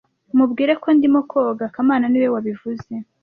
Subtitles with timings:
[0.37, 2.91] Mubwire ko ndimo koga kamana niwe wabivuze